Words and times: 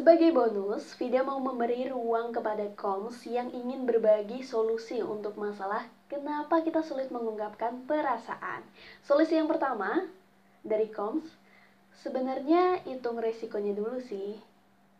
Sebagai 0.00 0.32
bonus, 0.32 0.96
Vida 0.96 1.20
mau 1.20 1.36
memberi 1.44 1.84
ruang 1.92 2.32
kepada 2.32 2.64
Koms 2.72 3.20
yang 3.28 3.52
ingin 3.52 3.84
berbagi 3.84 4.40
solusi 4.40 5.04
untuk 5.04 5.36
masalah 5.36 5.84
kenapa 6.08 6.64
kita 6.64 6.80
sulit 6.80 7.12
mengungkapkan 7.12 7.84
perasaan. 7.84 8.64
Solusi 9.04 9.36
yang 9.36 9.44
pertama 9.44 10.08
dari 10.64 10.88
Koms, 10.88 11.28
sebenarnya 12.00 12.80
hitung 12.88 13.20
resikonya 13.20 13.76
dulu 13.76 14.00
sih. 14.00 14.40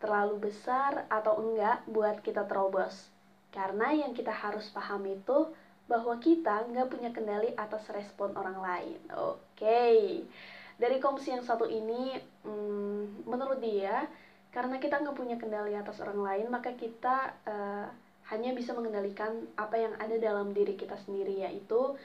Terlalu 0.04 0.52
besar 0.52 1.08
atau 1.08 1.48
enggak 1.48 1.80
buat 1.88 2.20
kita 2.20 2.44
terobos. 2.44 3.08
Karena 3.56 3.96
yang 3.96 4.12
kita 4.12 4.36
harus 4.36 4.68
paham 4.68 5.00
itu 5.08 5.48
bahwa 5.88 6.20
kita 6.20 6.68
nggak 6.68 6.92
punya 6.92 7.08
kendali 7.08 7.56
atas 7.56 7.88
respon 7.88 8.36
orang 8.36 8.60
lain. 8.60 9.00
Oke, 9.16 9.64
okay. 9.64 10.28
dari 10.76 11.00
Koms 11.00 11.24
yang 11.24 11.40
satu 11.40 11.64
ini, 11.64 12.20
hmm, 12.44 13.24
menurut 13.24 13.64
dia, 13.64 14.04
karena 14.50 14.82
kita 14.82 14.98
nggak 14.98 15.16
punya 15.16 15.36
kendali 15.38 15.78
atas 15.78 16.02
orang 16.02 16.20
lain 16.20 16.46
maka 16.50 16.74
kita 16.74 17.34
uh, 17.46 17.86
hanya 18.30 18.54
bisa 18.54 18.70
mengendalikan 18.74 19.46
apa 19.58 19.74
yang 19.74 19.94
ada 19.98 20.14
dalam 20.18 20.54
diri 20.54 20.78
kita 20.78 20.94
sendiri 21.02 21.42
yaitu 21.42 21.98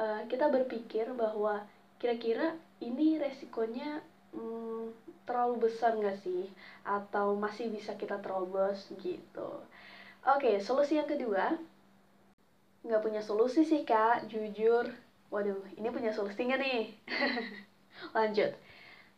uh, 0.00 0.22
kita 0.28 0.48
berpikir 0.52 1.08
bahwa 1.16 1.64
kira-kira 2.00 2.56
ini 2.80 3.20
resikonya 3.20 4.00
um, 4.32 4.92
terlalu 5.28 5.68
besar 5.68 5.96
nggak 5.96 6.20
sih? 6.24 6.48
Atau 6.82 7.36
masih 7.36 7.68
bisa 7.72 7.94
kita 7.96 8.20
terobos 8.24 8.88
gitu. 9.00 9.60
Oke 10.24 10.52
okay, 10.52 10.54
solusi 10.60 10.96
yang 10.96 11.08
kedua 11.08 11.56
nggak 12.80 13.04
punya 13.04 13.20
solusi 13.20 13.64
sih 13.64 13.84
kak 13.84 14.28
jujur. 14.28 14.88
Waduh 15.28 15.60
ini 15.76 15.88
punya 15.92 16.10
solusi 16.12 16.48
nggak 16.48 16.60
nih? 16.60 16.82
Lanjut. 18.16 18.52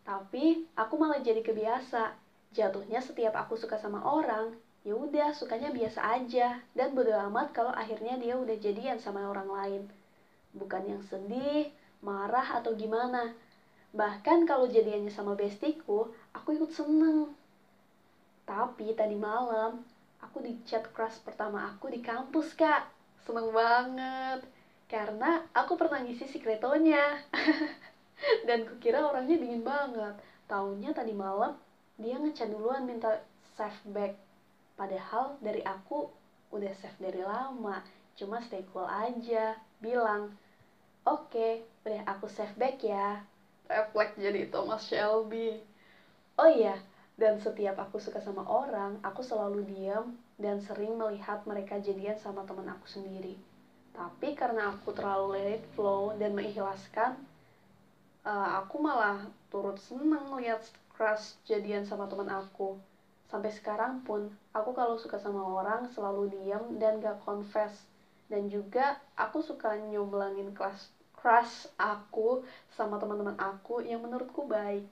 Tapi 0.02 0.66
aku 0.74 0.94
malah 0.98 1.22
jadi 1.22 1.42
kebiasa 1.42 2.10
Jatuhnya 2.52 3.00
setiap 3.00 3.32
aku 3.32 3.56
suka 3.56 3.80
sama 3.80 4.04
orang, 4.04 4.52
ya 4.84 4.92
udah 4.92 5.32
sukanya 5.32 5.72
biasa 5.72 6.04
aja 6.20 6.60
dan 6.76 6.92
bodo 6.92 7.16
amat 7.32 7.48
kalau 7.56 7.72
akhirnya 7.72 8.20
dia 8.20 8.36
udah 8.36 8.52
jadian 8.60 9.00
sama 9.00 9.24
orang 9.24 9.48
lain. 9.48 9.82
Bukan 10.52 10.84
yang 10.84 11.00
sedih, 11.08 11.72
marah 12.04 12.60
atau 12.60 12.76
gimana. 12.76 13.32
Bahkan 13.96 14.44
kalau 14.44 14.68
jadiannya 14.68 15.08
sama 15.08 15.32
bestiku, 15.32 16.12
aku 16.36 16.60
ikut 16.60 16.76
seneng. 16.76 17.32
Tapi 18.44 18.92
tadi 18.92 19.16
malam, 19.16 19.80
aku 20.20 20.44
di 20.44 20.60
chat 20.68 20.84
crush 20.92 21.24
pertama 21.24 21.72
aku 21.72 21.88
di 21.88 22.04
kampus, 22.04 22.52
Kak. 22.52 22.84
Seneng 23.24 23.48
banget. 23.48 24.44
Karena 24.92 25.40
aku 25.56 25.80
pernah 25.80 26.04
ngisi 26.04 26.28
sekretonya. 26.28 27.16
Dan 28.46 28.68
kukira 28.68 29.08
orangnya 29.08 29.40
dingin 29.40 29.64
banget. 29.64 30.20
Taunya 30.44 30.92
tadi 30.92 31.16
malam 31.16 31.56
dia 32.00 32.16
ngechat 32.16 32.48
duluan 32.48 32.88
minta 32.88 33.20
save 33.56 33.82
back. 33.92 34.12
Padahal 34.78 35.36
dari 35.44 35.60
aku 35.64 36.08
udah 36.52 36.72
save 36.78 36.98
dari 37.00 37.22
lama. 37.24 37.84
Cuma 38.16 38.40
stay 38.44 38.64
cool 38.72 38.84
aja 38.88 39.56
bilang 39.80 40.32
oke 41.02 41.28
okay, 41.32 41.52
udah 41.84 42.04
aku 42.08 42.28
save 42.28 42.54
back 42.56 42.80
ya. 42.80 43.24
Reflect 43.68 44.20
jadi 44.20 44.48
Thomas 44.48 44.84
Shelby. 44.88 45.60
Oh 46.36 46.48
iya 46.48 46.80
dan 47.20 47.36
setiap 47.38 47.76
aku 47.76 48.00
suka 48.00 48.18
sama 48.24 48.42
orang 48.48 48.96
aku 49.04 49.20
selalu 49.20 49.68
diam 49.68 50.16
dan 50.40 50.58
sering 50.58 50.96
melihat 50.96 51.44
mereka 51.44 51.78
jadian 51.78 52.16
sama 52.16 52.42
teman 52.48 52.66
aku 52.72 52.88
sendiri. 52.88 53.36
Tapi 53.92 54.32
karena 54.32 54.72
aku 54.72 54.96
terlalu 54.96 55.38
let 55.38 55.62
flow 55.76 56.16
dan 56.16 56.32
mengikhlaskan 56.32 57.20
uh, 58.22 58.62
aku 58.62 58.78
malah 58.78 59.26
turut 59.50 59.78
seneng 59.82 60.30
lihat 60.38 60.62
crush 60.94 61.34
jadian 61.46 61.82
sama 61.82 62.06
teman 62.06 62.30
aku. 62.30 62.78
Sampai 63.26 63.48
sekarang 63.48 64.04
pun, 64.04 64.28
aku 64.52 64.76
kalau 64.76 65.00
suka 65.00 65.16
sama 65.16 65.40
orang 65.40 65.88
selalu 65.96 66.28
diam 66.36 66.76
dan 66.76 67.00
gak 67.00 67.18
confess. 67.24 67.72
Dan 68.28 68.48
juga 68.48 69.00
aku 69.16 69.40
suka 69.44 69.76
nyomblangin 69.76 70.52
kelas 70.52 70.92
crush 71.16 71.68
aku 71.80 72.44
sama 72.72 73.00
teman-teman 73.00 73.36
aku 73.40 73.80
yang 73.80 74.04
menurutku 74.04 74.44
baik. 74.44 74.84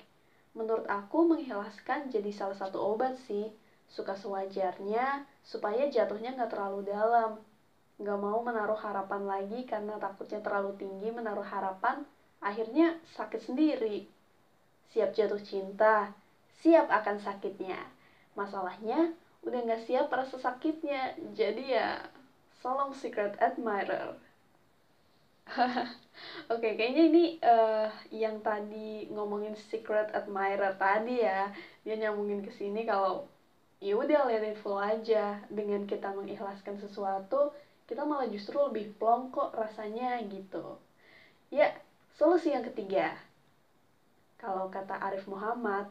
Menurut 0.56 0.88
aku 0.88 1.30
mengikhlaskan 1.30 2.10
jadi 2.10 2.32
salah 2.32 2.56
satu 2.56 2.80
obat 2.80 3.14
sih. 3.28 3.52
Suka 3.90 4.14
sewajarnya 4.14 5.26
supaya 5.44 5.86
jatuhnya 5.92 6.32
gak 6.34 6.56
terlalu 6.56 6.88
dalam. 6.88 7.38
Gak 8.00 8.18
mau 8.18 8.40
menaruh 8.40 8.78
harapan 8.80 9.28
lagi 9.28 9.68
karena 9.68 10.00
takutnya 10.00 10.40
terlalu 10.40 10.72
tinggi 10.80 11.12
menaruh 11.12 11.44
harapan, 11.44 12.08
akhirnya 12.40 12.96
sakit 13.16 13.40
sendiri 13.46 14.08
siap 14.90 15.14
jatuh 15.14 15.38
cinta, 15.38 16.10
siap 16.60 16.90
akan 16.90 17.22
sakitnya. 17.22 17.78
Masalahnya, 18.34 19.14
udah 19.46 19.58
gak 19.70 19.82
siap 19.86 20.10
rasa 20.10 20.36
sakitnya, 20.36 21.14
jadi 21.32 21.64
ya 21.78 21.88
solong 22.60 22.92
secret 22.92 23.38
admirer. 23.38 24.18
Oke, 25.56 25.90
okay, 26.50 26.72
kayaknya 26.78 27.02
ini 27.10 27.24
uh, 27.42 27.88
yang 28.12 28.42
tadi 28.44 29.08
ngomongin 29.10 29.56
secret 29.56 30.10
admirer 30.14 30.74
tadi 30.76 31.22
ya, 31.24 31.50
dia 31.86 31.96
nyambungin 31.96 32.44
ke 32.44 32.52
sini 32.54 32.84
kalau 32.84 33.24
ya 33.80 33.96
udah 33.96 34.28
it 34.28 34.60
flow 34.60 34.76
aja 34.76 35.40
dengan 35.48 35.88
kita 35.88 36.12
mengikhlaskan 36.12 36.76
sesuatu, 36.76 37.54
kita 37.88 38.04
malah 38.04 38.28
justru 38.28 38.60
lebih 38.60 38.92
plong 39.00 39.32
kok 39.32 39.56
rasanya 39.56 40.20
gitu. 40.28 40.76
Ya, 41.50 41.72
solusi 42.20 42.52
yang 42.52 42.60
ketiga, 42.60 43.16
kalau 44.36 44.68
kata 44.68 44.92
Arif 45.00 45.24
Muhammad, 45.24 45.88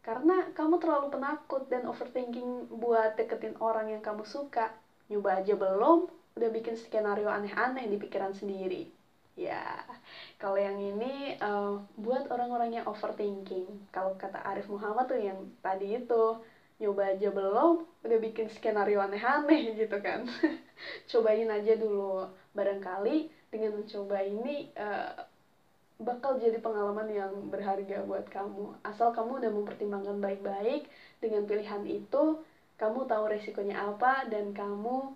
karena 0.00 0.48
kamu 0.56 0.80
terlalu 0.80 1.12
penakut 1.12 1.68
dan 1.68 1.84
overthinking 1.84 2.72
buat 2.72 3.20
deketin 3.20 3.60
orang 3.60 3.92
yang 3.92 4.00
kamu 4.00 4.24
suka. 4.24 4.72
Nyoba 5.12 5.44
aja 5.44 5.52
belum, 5.52 6.08
udah 6.40 6.48
bikin 6.48 6.80
skenario 6.80 7.28
aneh-aneh 7.28 7.92
di 7.92 8.00
pikiran 8.00 8.32
sendiri. 8.32 8.88
Ya, 9.36 9.84
kalau 10.40 10.56
yang 10.56 10.80
ini 10.80 11.36
uh, 11.44 11.76
buat 12.00 12.32
orang-orang 12.32 12.80
yang 12.80 12.88
overthinking. 12.88 13.92
Kalau 13.92 14.16
kata 14.16 14.40
Arif 14.40 14.64
Muhammad 14.72 15.12
tuh 15.12 15.20
yang 15.20 15.44
tadi 15.60 16.00
itu, 16.00 16.40
nyoba 16.80 17.12
aja 17.12 17.28
belum, 17.28 17.84
udah 18.00 18.18
bikin 18.24 18.48
skenario 18.48 19.04
aneh-aneh 19.04 19.72
gitu 19.84 20.00
kan. 20.00 20.24
Cobain 21.12 21.52
aja 21.52 21.76
dulu. 21.76 22.24
Barangkali 22.56 23.28
dengan 23.52 23.76
mencoba 23.76 24.24
ini 24.24 24.72
uh, 24.80 25.29
bakal 26.00 26.40
jadi 26.40 26.56
pengalaman 26.56 27.12
yang 27.12 27.32
berharga 27.52 28.00
buat 28.08 28.24
kamu. 28.32 28.80
Asal 28.80 29.12
kamu 29.12 29.44
udah 29.44 29.52
mempertimbangkan 29.52 30.16
baik-baik 30.16 30.88
dengan 31.20 31.44
pilihan 31.44 31.84
itu, 31.84 32.40
kamu 32.80 33.04
tahu 33.04 33.24
resikonya 33.28 33.76
apa 33.84 34.24
dan 34.32 34.56
kamu 34.56 35.12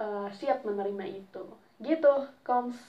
uh, 0.00 0.28
siap 0.40 0.64
menerima 0.64 1.04
itu. 1.12 1.44
Gitu, 1.76 2.14
koms. 2.40 2.80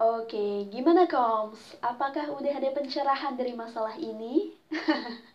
Oke, 0.00 0.66
gimana 0.72 1.06
koms? 1.06 1.60
Apakah 1.84 2.34
udah 2.34 2.56
ada 2.56 2.72
pencerahan 2.74 3.38
dari 3.38 3.54
masalah 3.54 3.94
ini? 3.94 4.50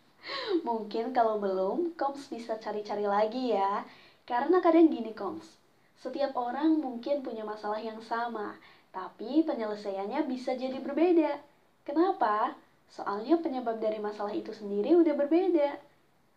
Mungkin 0.67 1.13
kalau 1.13 1.37
belum, 1.37 1.93
Koms 1.97 2.29
bisa 2.29 2.57
cari-cari 2.57 3.05
lagi 3.05 3.53
ya. 3.53 3.85
Karena 4.25 4.57
kadang 4.57 4.89
gini 4.89 5.13
Koms, 5.13 5.45
setiap 6.01 6.33
orang 6.33 6.81
mungkin 6.81 7.21
punya 7.21 7.45
masalah 7.45 7.77
yang 7.77 8.01
sama, 8.01 8.57
tapi 8.89 9.45
penyelesaiannya 9.45 10.25
bisa 10.25 10.57
jadi 10.57 10.77
berbeda. 10.81 11.37
Kenapa? 11.85 12.57
Soalnya 12.89 13.37
penyebab 13.37 13.77
dari 13.77 14.01
masalah 14.01 14.33
itu 14.33 14.49
sendiri 14.49 14.97
udah 14.97 15.13
berbeda. 15.13 15.77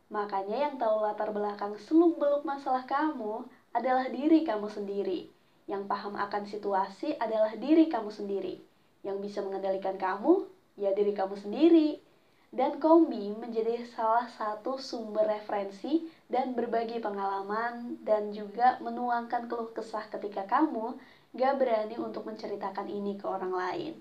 Makanya 0.08 0.68
yang 0.68 0.74
tahu 0.80 1.04
latar 1.04 1.32
belakang 1.32 1.76
seluk-beluk 1.84 2.44
masalah 2.44 2.84
kamu 2.88 3.44
adalah 3.76 4.08
diri 4.08 4.44
kamu 4.44 4.68
sendiri. 4.72 5.28
Yang 5.68 5.84
paham 5.84 6.16
akan 6.16 6.48
situasi 6.48 7.16
adalah 7.20 7.52
diri 7.56 7.92
kamu 7.92 8.08
sendiri. 8.08 8.56
Yang 9.04 9.16
bisa 9.28 9.38
mengendalikan 9.44 10.00
kamu, 10.00 10.48
ya 10.80 10.96
diri 10.96 11.12
kamu 11.12 11.36
sendiri 11.36 12.07
dan 12.48 12.80
Kombi 12.80 13.28
menjadi 13.36 13.84
salah 13.92 14.24
satu 14.32 14.80
sumber 14.80 15.28
referensi 15.28 16.08
dan 16.32 16.56
berbagi 16.56 16.96
pengalaman 16.96 18.00
dan 18.00 18.32
juga 18.32 18.80
menuangkan 18.80 19.52
keluh 19.52 19.68
kesah 19.76 20.08
ketika 20.08 20.48
kamu 20.48 20.96
gak 21.36 21.60
berani 21.60 22.00
untuk 22.00 22.24
menceritakan 22.24 22.88
ini 22.88 23.20
ke 23.20 23.28
orang 23.28 23.52
lain. 23.52 23.92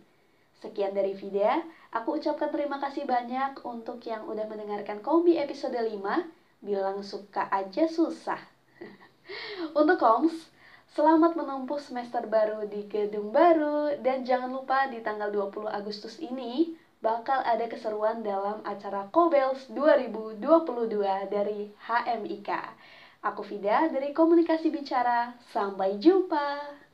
Sekian 0.57 0.95
dari 0.95 1.13
Vida, 1.13 1.59
aku 1.93 2.17
ucapkan 2.17 2.49
terima 2.49 2.81
kasih 2.81 3.05
banyak 3.05 3.61
untuk 3.67 4.01
yang 4.07 4.25
udah 4.25 4.47
mendengarkan 4.49 5.03
Kombi 5.03 5.37
episode 5.37 5.75
5, 5.75 6.01
bilang 6.63 7.03
suka 7.05 7.45
aja 7.51 7.85
susah. 7.85 8.41
untuk 9.79 10.01
Koms, 10.01 10.49
selamat 10.95 11.37
menempuh 11.37 11.77
semester 11.77 12.25
baru 12.25 12.65
di 12.65 12.89
gedung 12.89 13.29
baru 13.29 14.01
dan 14.01 14.25
jangan 14.25 14.49
lupa 14.49 14.89
di 14.89 15.03
tanggal 15.03 15.29
20 15.29 15.67
Agustus 15.69 16.17
ini 16.17 16.73
bakal 17.01 17.43
ada 17.45 17.65
keseruan 17.69 18.25
dalam 18.25 18.61
acara 18.65 19.09
Kobels 19.13 19.69
2022 19.69 20.41
dari 21.29 21.69
HMIK. 21.85 22.49
Aku 23.25 23.41
Vida 23.45 23.89
dari 23.89 24.13
Komunikasi 24.13 24.69
Bicara. 24.73 25.37
Sampai 25.53 25.97
jumpa. 26.01 26.86